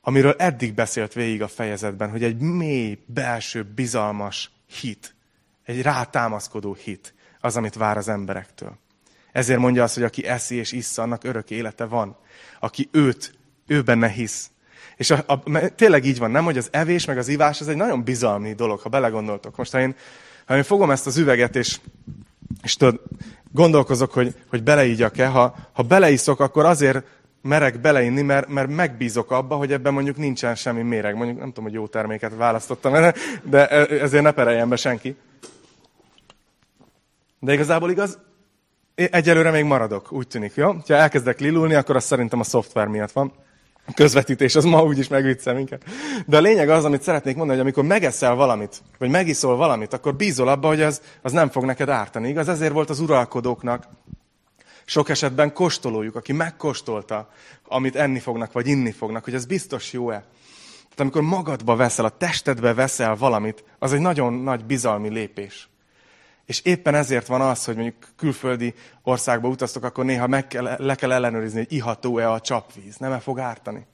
[0.00, 5.14] amiről eddig beszélt végig a fejezetben, hogy egy mély, belső, bizalmas hit,
[5.64, 8.78] egy rátámaszkodó hit az, amit vár az emberektől.
[9.32, 12.16] Ezért mondja azt, hogy aki eszi és issza, annak örök élete van.
[12.60, 13.34] Aki őt,
[13.66, 14.50] ő benne hisz.
[14.98, 17.76] És a, a, tényleg így van, nem, hogy az evés meg az ivás, ez egy
[17.76, 19.56] nagyon bizalmi dolog, ha belegondoltok.
[19.56, 19.94] Most ha én,
[20.46, 21.80] ha én fogom ezt az üveget, és,
[22.62, 23.00] és tudod,
[23.52, 27.04] gondolkozok, hogy, hogy beleígyak-e, ha, ha beleiszok, akkor azért
[27.42, 31.16] merek beleinni, mert, mert megbízok abba, hogy ebben mondjuk nincsen semmi méreg.
[31.16, 35.16] Mondjuk nem tudom, hogy jó terméket választottam, de ezért ne pereljen be senki.
[37.40, 38.18] De igazából igaz,
[38.94, 40.72] egyelőre még maradok, úgy tűnik, jó?
[40.72, 43.32] Ha elkezdek lilulni, akkor az szerintem a szoftver miatt van.
[43.94, 45.84] Közvetítés az ma úgyis megviccel minket.
[46.26, 50.14] De a lényeg az, amit szeretnék mondani, hogy amikor megeszel valamit, vagy megiszol valamit, akkor
[50.14, 52.28] bízol abba, hogy az, az nem fog neked ártani.
[52.28, 53.84] Igaz, ezért volt az uralkodóknak
[54.84, 57.28] sok esetben kóstolójuk, aki megkóstolta,
[57.68, 60.24] amit enni fognak, vagy inni fognak, hogy ez biztos jó-e.
[60.80, 65.68] Tehát amikor magadba veszel, a testedbe veszel valamit, az egy nagyon nagy bizalmi lépés.
[66.48, 70.94] És éppen ezért van az, hogy mondjuk külföldi országba utaztok, akkor néha meg kell, le
[70.94, 73.86] kell ellenőrizni, hogy iható-e a csapvíz, nem-e fog ártani.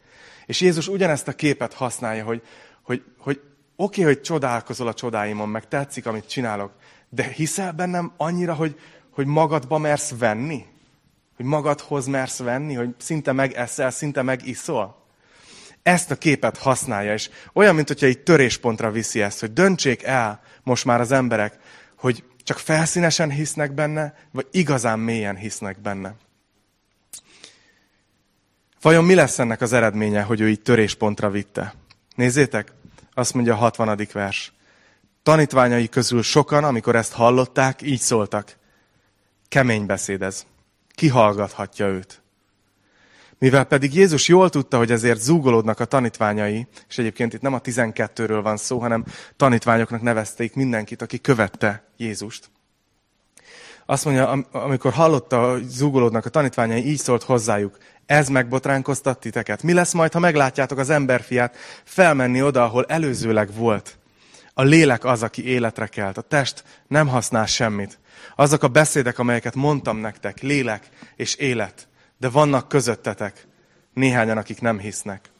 [0.47, 2.43] És Jézus ugyanezt a képet használja, hogy,
[2.83, 3.41] hogy, hogy
[3.77, 6.73] oké, okay, hogy csodálkozol a csodáimon, meg tetszik, amit csinálok,
[7.09, 8.79] de hiszel bennem annyira, hogy,
[9.11, 10.65] hogy magadba mersz venni?
[11.37, 15.07] Hogy magadhoz mersz venni, hogy szinte megeszel, szinte megiszol?
[15.83, 20.41] Ezt a képet használja, és olyan, mint hogyha egy töréspontra viszi ezt, hogy döntsék el
[20.63, 21.59] most már az emberek,
[21.97, 26.15] hogy csak felszínesen hisznek benne, vagy igazán mélyen hisznek benne.
[28.81, 31.75] Vajon mi lesz ennek az eredménye, hogy ő így töréspontra vitte?
[32.15, 32.73] Nézzétek,
[33.15, 34.09] azt mondja a 60.
[34.13, 34.53] vers.
[35.23, 38.57] Tanítványai közül sokan, amikor ezt hallották, így szóltak.
[39.49, 40.47] Kemény beszéd ez.
[41.11, 42.24] Hallgathatja őt?
[43.45, 47.61] Mivel pedig Jézus jól tudta, hogy ezért zúgolódnak a tanítványai, és egyébként itt nem a
[47.61, 49.05] 12-ről van szó, hanem
[49.37, 52.51] tanítványoknak nevezték mindenkit, aki követte Jézust.
[53.87, 57.79] Azt mondja, amikor hallotta, hogy zúgolódnak a tanítványai, így szólt hozzájuk.
[58.07, 59.63] Ez megbotránkoztat titeket.
[59.63, 63.99] Mi lesz majd, ha meglátjátok az emberfiát felmenni oda, ahol előzőleg volt?
[64.55, 66.19] A lélek az, aki életre kelt.
[66.19, 67.99] A test nem használ semmit.
[68.37, 71.89] Azok a beszédek, amelyeket mondtam nektek, lélek és élet
[72.25, 73.47] de vannak közöttetek
[73.93, 75.31] néhányan, akik nem hisznek.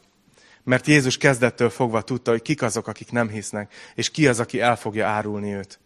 [0.63, 4.59] Mert Jézus kezdettől fogva tudta, hogy kik azok, akik nem hisznek, és ki az, aki
[4.59, 5.79] el fogja árulni őt.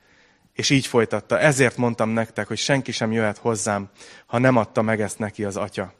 [0.53, 3.89] És így folytatta, ezért mondtam nektek, hogy senki sem jöhet hozzám,
[4.25, 5.93] ha nem adta meg ezt neki az atya.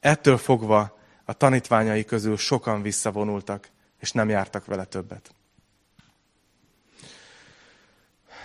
[0.00, 3.68] Ettől fogva a tanítványai közül sokan visszavonultak,
[4.00, 5.34] és nem jártak vele többet.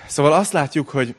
[0.07, 1.15] Szóval azt látjuk, hogy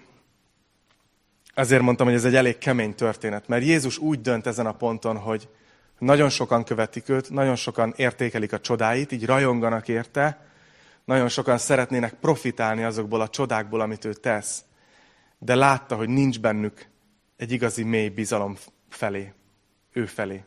[1.55, 5.17] Azért mondtam, hogy ez egy elég kemény történet, mert Jézus úgy dönt ezen a ponton,
[5.17, 5.49] hogy
[5.99, 10.45] nagyon sokan követik őt, nagyon sokan értékelik a csodáit, így rajonganak érte,
[11.05, 14.65] nagyon sokan szeretnének profitálni azokból a csodákból, amit ő tesz.
[15.39, 16.87] De látta, hogy nincs bennük
[17.37, 18.57] egy igazi mély bizalom
[18.89, 19.33] felé,
[19.93, 20.45] ő felé.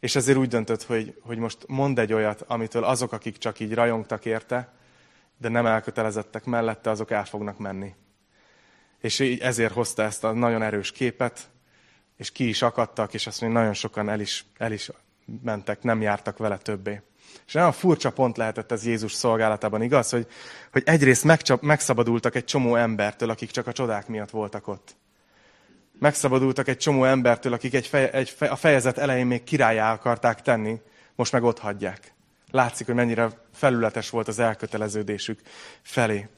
[0.00, 3.74] És ezért úgy döntött, hogy, hogy most mond egy olyat, amitől azok, akik csak így
[3.74, 4.72] rajongtak érte,
[5.38, 7.94] de nem elkötelezettek mellette, azok el fognak menni.
[9.06, 11.48] És ezért hozta ezt a nagyon erős képet,
[12.16, 14.90] és ki is akadtak, és azt mondja, nagyon sokan el is, el is
[15.42, 17.02] mentek, nem jártak vele többé.
[17.46, 20.10] És nagyon furcsa pont lehetett ez Jézus szolgálatában, igaz?
[20.10, 20.26] Hogy,
[20.72, 24.96] hogy egyrészt megcsap, megszabadultak egy csomó embertől, akik csak a csodák miatt voltak ott.
[25.98, 30.42] Megszabadultak egy csomó embertől, akik egy fej, egy fej, a fejezet elején még királyá akarták
[30.42, 30.80] tenni,
[31.14, 32.12] most meg ott hagyják.
[32.50, 35.40] Látszik, hogy mennyire felületes volt az elköteleződésük
[35.82, 36.28] felé.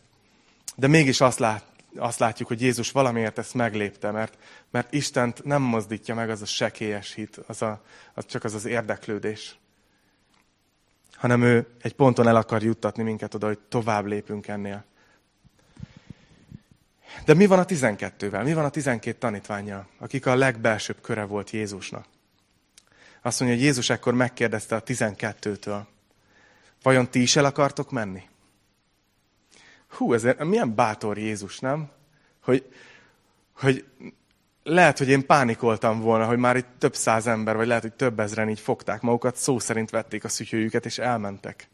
[0.77, 4.39] De mégis azt lát, azt látjuk, hogy Jézus valamiért ezt meglépte, mert,
[4.71, 7.83] mert Istent nem mozdítja meg az a sekélyes hit, az, a,
[8.15, 9.59] az csak az az érdeklődés.
[11.13, 14.85] Hanem ő egy ponton el akar juttatni minket oda, hogy tovább lépünk ennél.
[17.25, 18.45] De mi van a 12-vel?
[18.45, 22.05] Mi van a 12 tanítványjal, akik a legbelsőbb köre volt Jézusnak?
[23.23, 25.81] Azt mondja, hogy Jézus ekkor megkérdezte a 12-től,
[26.83, 28.23] vajon ti is el akartok menni?
[29.89, 31.91] Hú, ez milyen bátor Jézus, nem?
[32.43, 32.73] Hogy,
[33.53, 33.85] hogy
[34.63, 38.21] lehet, hogy én pánikoltam volna, hogy már itt több száz ember, vagy lehet, hogy több
[38.21, 41.69] ezren így fogták magukat, szó szerint vették a szütyőjüket, és elmentek.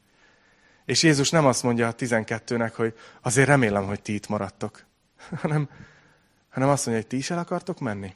[0.85, 4.85] És Jézus nem azt mondja a tizenkettőnek, hogy azért remélem, hogy ti itt maradtok,
[5.43, 5.69] hanem,
[6.51, 8.15] hanem azt mondja, hogy ti is el akartok menni.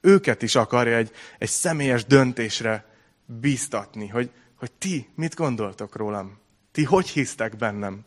[0.00, 2.84] Őket is akarja egy, egy személyes döntésre
[3.26, 6.38] bíztatni, hogy, hogy ti mit gondoltok rólam?
[6.72, 8.04] Ti hogy hisztek bennem?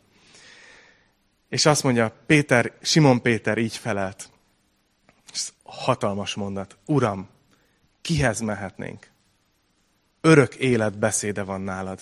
[1.49, 4.29] És azt mondja, Péter, Simon Péter így felelt.
[5.33, 6.77] Ez hatalmas mondat.
[6.86, 7.29] Uram,
[8.01, 9.12] kihez mehetnénk?
[10.21, 12.01] Örök élet beszéde van nálad.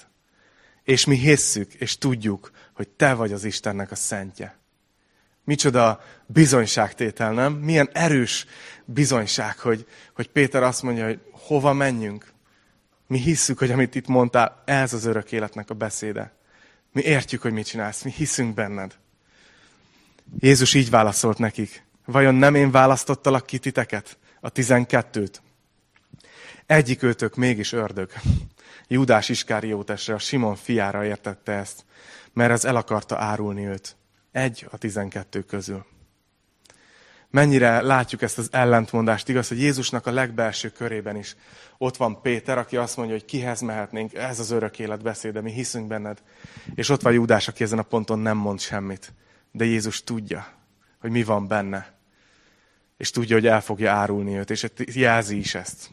[0.84, 4.58] És mi hisszük, és tudjuk, hogy te vagy az Istennek a szentje.
[5.44, 7.54] Micsoda bizonyságtétel, nem?
[7.54, 8.46] Milyen erős
[8.86, 12.34] bizonyság, hogy, hogy Péter azt mondja, hogy hova menjünk.
[13.08, 16.34] Mi hisszük, hogy amit itt mondtál, ez az örök életnek a beszéde.
[16.92, 18.98] Mi értjük, hogy mit csinálsz, mi hiszünk benned.
[20.40, 21.84] Jézus így válaszolt nekik.
[22.06, 25.42] Vajon nem én választottalak ki titeket, a tizenkettőt?
[26.66, 28.12] Egyik őtök mégis ördög.
[28.88, 31.86] Judás Iskáriótesre, a Simon fiára értette ezt,
[32.34, 33.96] mert ez el akarta árulni őt.
[34.32, 35.86] Egy a tizenkettő közül.
[37.30, 41.36] Mennyire látjuk ezt az ellentmondást, igaz, hogy Jézusnak a legbelső körében is
[41.78, 45.52] ott van Péter, aki azt mondja, hogy kihez mehetnénk, ez az örök élet beszéde, mi
[45.52, 46.22] hiszünk benned.
[46.76, 49.14] És ott van Júdás, aki ezen a ponton nem mond semmit.
[49.56, 50.48] De Jézus tudja,
[51.00, 51.94] hogy mi van benne.
[52.98, 55.90] És tudja, hogy el fogja árulni őt, és jelzi is ezt.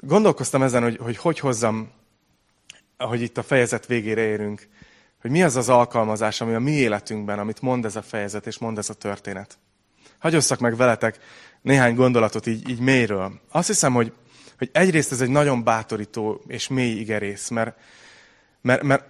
[0.00, 1.90] Gondolkoztam ezen, hogy hogy, hogy hozzam,
[2.96, 4.68] ahogy itt a fejezet végére érünk,
[5.20, 8.58] hogy mi az az alkalmazás, ami a mi életünkben, amit mond ez a fejezet, és
[8.58, 9.58] mond ez a történet.
[10.18, 11.18] Hagyosszak meg veletek
[11.62, 13.40] néhány gondolatot így, így mélyről.
[13.50, 14.12] Azt hiszem, hogy,
[14.58, 17.76] hogy egyrészt ez egy nagyon bátorító és mély igerész, mert,
[18.60, 19.04] mert, mert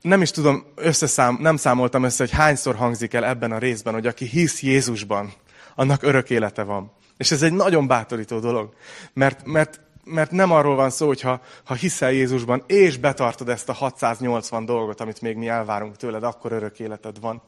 [0.00, 4.06] nem is tudom, összeszám, nem számoltam össze, hogy hányszor hangzik el ebben a részben, hogy
[4.06, 5.32] aki hisz Jézusban,
[5.74, 6.92] annak örök élete van.
[7.16, 8.74] És ez egy nagyon bátorító dolog,
[9.12, 13.68] mert, mert, mert nem arról van szó, hogy ha, ha hiszel Jézusban, és betartod ezt
[13.68, 17.42] a 680 dolgot, amit még mi elvárunk tőled, akkor örök életed van.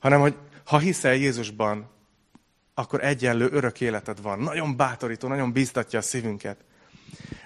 [0.00, 1.90] Hanem, hogy ha hiszel Jézusban,
[2.74, 4.38] akkor egyenlő örök életed van.
[4.38, 6.64] Nagyon bátorító, nagyon bíztatja a szívünket.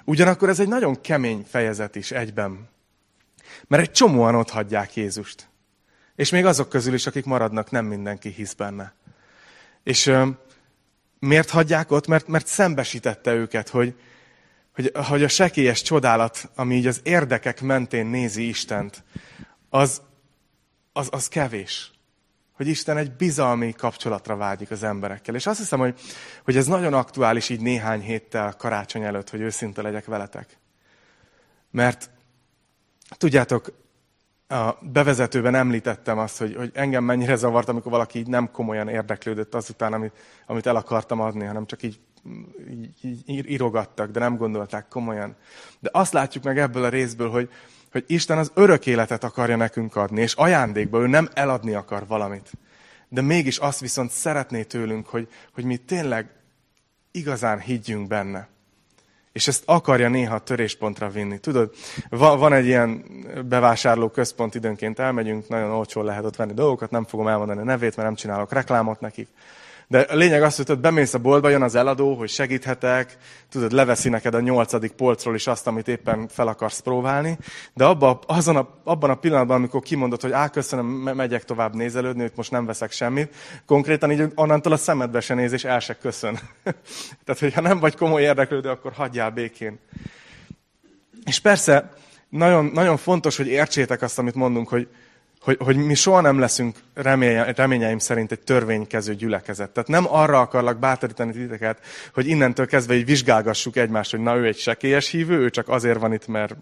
[0.05, 2.69] Ugyanakkor ez egy nagyon kemény fejezet is egyben.
[3.67, 5.49] Mert egy csomóan ott hagyják Jézust.
[6.17, 8.95] És még azok közül is, akik maradnak, nem mindenki hisz benne.
[9.83, 10.13] És
[11.25, 12.07] Miért hagyják ott?
[12.07, 13.95] Mert, mert szembesítette őket, hogy,
[14.75, 19.05] hogy, hogy a sekélyes csodálat, ami így az érdekek mentén nézi Istent,
[19.71, 20.03] az,
[20.93, 21.93] az, az kevés.
[22.57, 25.35] Hogy Isten egy bizalmi kapcsolatra vágyik az emberekkel.
[25.35, 26.01] És azt hiszem, hogy,
[26.45, 30.59] hogy ez nagyon aktuális így néhány héttel karácsony előtt, hogy őszinte legyek veletek.
[31.71, 32.11] Mert
[33.17, 33.73] tudjátok,
[34.49, 39.55] a bevezetőben említettem azt, hogy, hogy engem mennyire zavart, amikor valaki így nem komolyan érdeklődött
[39.55, 40.13] azután, amit,
[40.47, 42.01] amit el akartam adni, hanem csak így,
[42.71, 45.37] így, így írogattak, de nem gondolták komolyan.
[45.81, 47.51] De azt látjuk meg ebből a részből, hogy,
[47.95, 52.51] hogy Isten az örök életet akarja nekünk adni, és ajándékba ő nem eladni akar valamit.
[53.09, 56.31] De mégis azt viszont szeretné tőlünk, hogy, hogy mi tényleg
[57.11, 58.49] igazán higgyünk benne.
[59.33, 61.39] És ezt akarja néha töréspontra vinni.
[61.39, 61.75] Tudod,
[62.09, 63.05] van, egy ilyen
[63.49, 67.97] bevásárló központ, időnként elmegyünk, nagyon olcsón lehet ott venni dolgokat, nem fogom elmondani a nevét,
[67.97, 69.29] mert nem csinálok reklámot nekik.
[69.95, 73.17] De a lényeg az, hogy tudod, bemész a boltba, jön az eladó, hogy segíthetek,
[73.51, 77.39] tudod, leveszi neked a nyolcadik polcról is azt, amit éppen fel akarsz próbálni,
[77.75, 82.23] de abba, azon a, abban a pillanatban, amikor kimondod, hogy á, köszönöm, megyek tovább nézelődni,
[82.23, 83.35] hogy most nem veszek semmit,
[83.67, 86.39] konkrétan így onnantól a szemedbe se néz, és el se köszön.
[87.25, 89.79] Tehát, hogyha nem vagy komoly érdeklődő, akkor hagyjál békén.
[91.25, 91.93] És persze,
[92.29, 94.89] nagyon, nagyon fontos, hogy értsétek azt, amit mondunk, hogy,
[95.45, 96.77] hogy, hogy mi soha nem leszünk
[97.55, 99.71] reményeim szerint egy törvénykező gyülekezet.
[99.71, 101.79] Tehát nem arra akarlak bátorítani titeket,
[102.15, 105.99] hogy innentől kezdve így vizsgálgassuk egymást, hogy na ő egy sekélyes hívő, ő csak azért
[105.99, 106.55] van itt, mert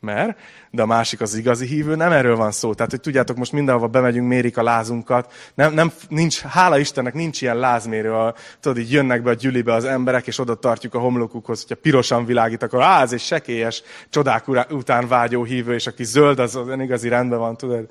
[0.00, 0.36] mer,
[0.70, 2.74] de a másik az igazi hívő, nem erről van szó.
[2.74, 5.32] Tehát, hogy tudjátok, most mindenhova bemegyünk, mérik a lázunkat.
[5.54, 8.12] Nem, nem, nincs, hála Istennek nincs ilyen lázmérő.
[8.12, 11.80] A, tudod, így jönnek be a gyülibe az emberek, és oda tartjuk a homlokukhoz, hogyha
[11.82, 16.56] pirosan világít, akkor á, ez egy sekélyes, csodák után vágyó hívő, és aki zöld, az,
[16.56, 17.88] az igazi rendben van, tudod.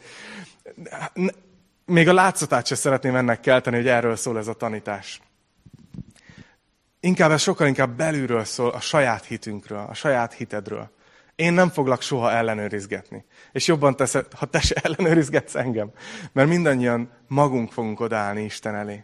[1.85, 5.21] Még a látszatát sem szeretném ennek kelteni, hogy erről szól ez a tanítás.
[6.99, 10.89] Inkább ez sokkal inkább belülről szól, a saját hitünkről, a saját hitedről.
[11.35, 13.25] Én nem foglak soha ellenőrizgetni.
[13.51, 15.91] És jobban teszed, ha te se ellenőrizgetsz engem.
[16.31, 19.03] Mert mindannyian magunk fogunk odállni Isten elé.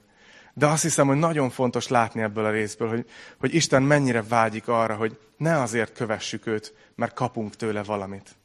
[0.53, 4.67] De azt hiszem, hogy nagyon fontos látni ebből a részből, hogy, hogy Isten mennyire vágyik
[4.67, 8.35] arra, hogy ne azért kövessük őt, mert kapunk tőle valamit.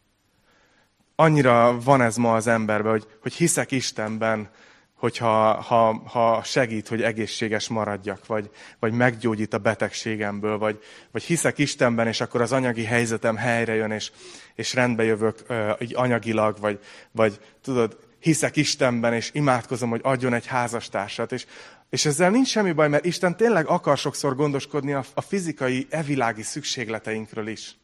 [1.21, 4.49] Annyira van ez ma az emberben, hogy, hogy hiszek Istenben,
[4.95, 11.59] hogyha ha, ha segít, hogy egészséges maradjak, vagy, vagy meggyógyít a betegségemből, vagy, vagy hiszek
[11.59, 14.11] Istenben, és akkor az anyagi helyzetem helyre jön, és,
[14.55, 15.43] és rendbe jövök
[15.79, 16.79] így anyagilag, vagy,
[17.11, 21.33] vagy tudod, hiszek Istenben, és imádkozom, hogy adjon egy házastársat.
[21.33, 21.47] És,
[21.91, 26.43] és ezzel nincs semmi baj, mert Isten tényleg akar sokszor gondoskodni a, a fizikai, evilági
[26.43, 27.77] szükségleteinkről is.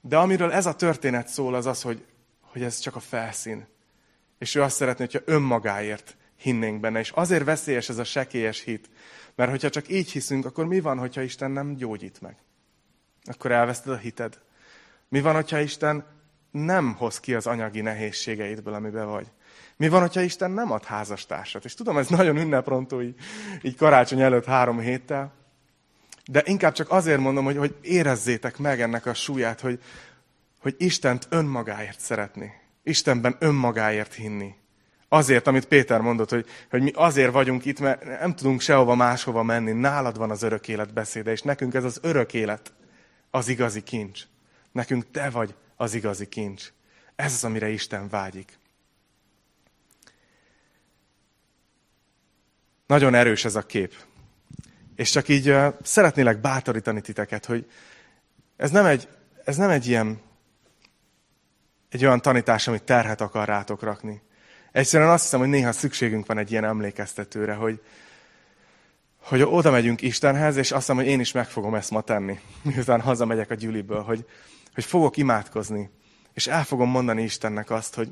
[0.00, 2.04] De amiről ez a történet szól, az az, hogy,
[2.52, 3.66] hogy ez csak a felszín
[4.38, 6.98] és ő azt szeretné, hogyha önmagáért hinnénk benne.
[6.98, 8.90] És azért veszélyes ez a sekélyes hit.
[9.34, 12.36] Mert hogyha csak így hiszünk, akkor mi van, hogyha Isten nem gyógyít meg?
[13.24, 14.38] Akkor elveszted a hited.
[15.08, 16.04] Mi van, hogyha Isten
[16.50, 19.26] nem hoz ki az anyagi nehézségeidből, amiben vagy?
[19.76, 21.64] Mi van, hogyha Isten nem ad házastársat?
[21.64, 23.14] És tudom, ez nagyon ünneprontó, így,
[23.62, 25.32] így karácsony előtt három héttel,
[26.30, 29.80] de inkább csak azért mondom, hogy, hogy érezzétek meg ennek a súlyát, hogy,
[30.60, 32.52] hogy Istent önmagáért szeretni.
[32.82, 34.54] Istenben önmagáért hinni.
[35.08, 39.42] Azért, amit Péter mondott, hogy, hogy mi azért vagyunk itt, mert nem tudunk sehova máshova
[39.42, 39.72] menni.
[39.72, 42.72] Nálad van az örök élet beszéde, és nekünk ez az örök élet
[43.30, 44.22] az igazi kincs.
[44.72, 46.72] Nekünk te vagy az igazi kincs.
[47.16, 48.58] Ez az, amire Isten vágyik.
[52.86, 53.94] Nagyon erős ez a kép.
[54.96, 57.70] És csak így uh, szeretnélek bátorítani titeket, hogy
[58.56, 59.08] ez nem egy,
[59.44, 60.20] ez nem egy ilyen
[61.88, 64.22] egy olyan tanítás, amit terhet akar rátok rakni.
[64.72, 67.82] Egyszerűen azt hiszem, hogy néha szükségünk van egy ilyen emlékeztetőre, hogy,
[69.22, 72.40] hogy oda megyünk Istenhez, és azt hiszem, hogy én is meg fogom ezt ma tenni,
[72.62, 74.28] miután hazamegyek a gyűliből, hogy,
[74.74, 75.90] hogy fogok imádkozni,
[76.32, 78.08] és el fogom mondani Istennek azt, hogy,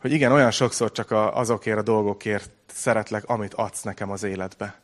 [0.00, 4.80] hogy igen, olyan sokszor csak azokért a dolgokért szeretlek, amit adsz nekem az életbe.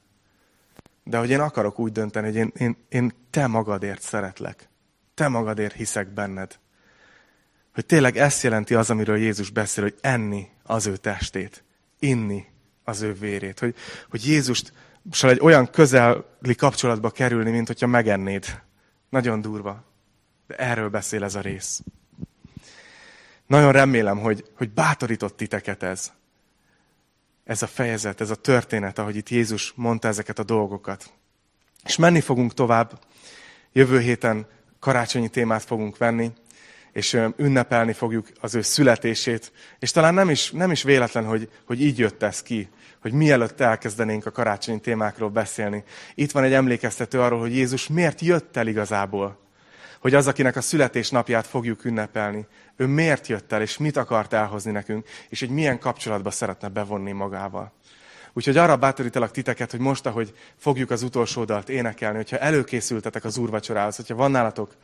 [1.04, 4.68] De hogy én akarok úgy dönteni, hogy én, én, én te magadért szeretlek.
[5.14, 6.58] Te magadért hiszek benned.
[7.78, 11.64] Hogy tényleg ezt jelenti az, amiről Jézus beszél, hogy enni az ő testét,
[11.98, 12.46] inni
[12.84, 13.58] az ő vérét.
[13.58, 13.74] Hogy,
[14.10, 14.72] hogy Jézust
[15.20, 18.62] egy olyan közeli kapcsolatba kerülni, mint hogyha megennéd.
[19.08, 19.84] Nagyon durva.
[20.46, 21.82] De erről beszél ez a rész.
[23.46, 26.12] Nagyon remélem, hogy, hogy bátorított titeket ez.
[27.44, 31.12] Ez a fejezet, ez a történet, ahogy itt Jézus mondta ezeket a dolgokat.
[31.84, 33.04] És menni fogunk tovább.
[33.72, 34.46] Jövő héten
[34.78, 36.32] karácsonyi témát fogunk venni,
[36.98, 39.52] és ünnepelni fogjuk az ő születését.
[39.78, 42.68] És talán nem is, nem is véletlen, hogy, hogy így jött ez ki,
[43.00, 45.84] hogy mielőtt elkezdenénk a karácsonyi témákról beszélni.
[46.14, 49.46] Itt van egy emlékeztető arról, hogy Jézus miért jött el igazából
[50.00, 52.46] hogy az, akinek a születésnapját fogjuk ünnepelni,
[52.76, 57.12] ő miért jött el, és mit akart elhozni nekünk, és hogy milyen kapcsolatba szeretne bevonni
[57.12, 57.72] magával.
[58.32, 63.38] Úgyhogy arra bátorítalak titeket, hogy most, ahogy fogjuk az utolsó dalt énekelni, hogyha előkészültetek az
[63.38, 64.74] úrvacsorához, hogyha van nálatok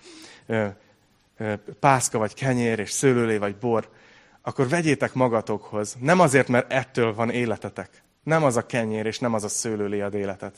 [1.80, 3.88] pászka, vagy kenyér, és szőlőlé, vagy bor,
[4.42, 5.96] akkor vegyétek magatokhoz.
[6.00, 8.02] Nem azért, mert ettől van életetek.
[8.22, 10.56] Nem az a kenyér, és nem az a szőlőlé ad életet,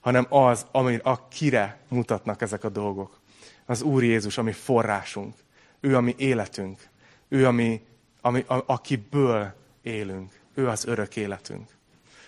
[0.00, 3.20] hanem az, amire, akire mutatnak ezek a dolgok
[3.66, 5.34] az Úr Jézus, ami forrásunk.
[5.80, 6.88] Ő, ami életünk.
[7.28, 7.84] Ő, ami,
[8.20, 10.40] ami, a, akiből élünk.
[10.54, 11.70] Ő az örök életünk.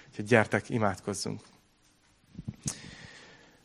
[0.08, 1.40] Úgyhogy gyertek, imádkozzunk.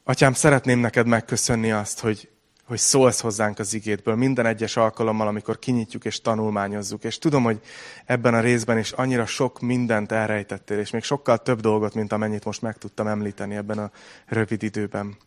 [0.04, 2.30] Atyám, szeretném neked megköszönni azt, hogy,
[2.70, 7.04] hogy szólsz hozzánk az igétből minden egyes alkalommal, amikor kinyitjuk és tanulmányozzuk.
[7.04, 7.62] És tudom, hogy
[8.06, 12.46] ebben a részben is annyira sok mindent elrejtettél, és még sokkal több dolgot, mint amennyit
[12.46, 13.92] most meg tudtam említeni ebben a
[14.26, 15.18] rövid időben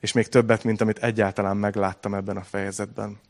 [0.00, 3.20] és még többet, mint amit egyáltalán megláttam ebben a fejezetben.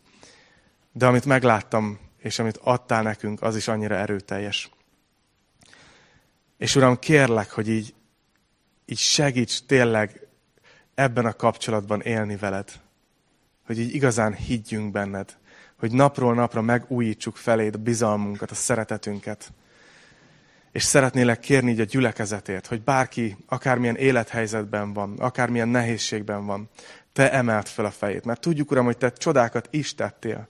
[0.93, 4.71] De amit megláttam, és amit adtál nekünk, az is annyira erőteljes.
[6.59, 7.95] És Uram, kérlek, hogy így,
[8.85, 10.27] így segíts tényleg
[10.95, 12.73] ebben a kapcsolatban élni veled.
[13.67, 15.37] Hogy így igazán higgyünk benned.
[15.79, 19.53] Hogy napról napra megújítsuk feléd a bizalmunkat, a szeretetünket
[20.77, 26.69] és szeretnélek kérni így a gyülekezetért, hogy bárki akármilyen élethelyzetben van, akármilyen nehézségben van,
[27.13, 28.25] te emelt fel a fejét.
[28.25, 30.49] Mert tudjuk, Uram, hogy te csodákat is tettél.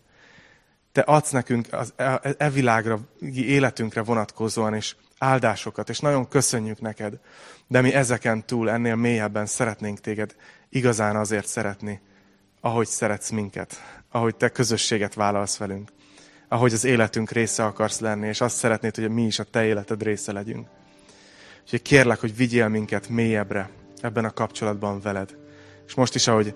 [0.92, 3.00] Te adsz nekünk az e, e világra,
[3.34, 7.18] életünkre vonatkozóan is áldásokat, és nagyon köszönjük neked.
[7.66, 10.34] De mi ezeken túl, ennél mélyebben szeretnénk téged
[10.68, 12.00] igazán azért szeretni,
[12.66, 15.90] ahogy szeretsz minket, ahogy te közösséget vállalsz velünk
[16.48, 20.02] ahogy az életünk része akarsz lenni, és azt szeretnéd, hogy mi is a te életed
[20.02, 20.66] része legyünk.
[21.62, 25.36] Úgyhogy kérlek, hogy vigyél minket mélyebbre ebben a kapcsolatban veled.
[25.86, 26.54] És most is, ahogy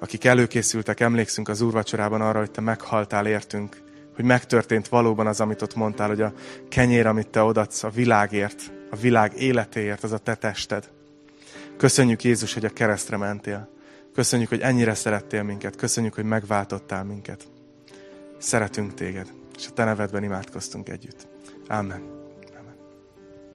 [0.00, 3.76] akik előkészültek, emlékszünk az úrvacsorában arra, hogy te meghaltál értünk,
[4.14, 6.32] hogy megtörtént valóban az, amit ott mondtál, hogy a
[6.68, 10.90] kenyér, amit te odaadsz a világért, a világ életéért, az a te tested.
[11.76, 13.79] Köszönjük Jézus, hogy a keresztre mentél.
[14.20, 15.76] Köszönjük, hogy ennyire szerettél minket.
[15.76, 17.48] Köszönjük, hogy megváltottál minket.
[18.38, 21.26] Szeretünk téged, és a te nevedben imádkoztunk együtt.
[21.68, 22.19] Amen.